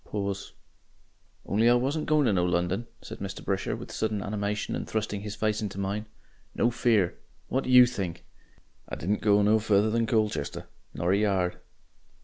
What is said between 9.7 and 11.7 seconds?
than Colchester not a yard.